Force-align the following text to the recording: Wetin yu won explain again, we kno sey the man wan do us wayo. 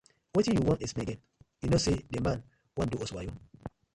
Wetin 0.35 0.55
yu 0.59 0.63
won 0.65 0.77
explain 0.81 1.03
again, 1.05 1.21
we 1.61 1.67
kno 1.69 1.77
sey 1.85 1.97
the 2.11 2.19
man 2.25 2.39
wan 2.75 2.89
do 2.91 2.97
us 3.03 3.11
wayo. 3.15 3.33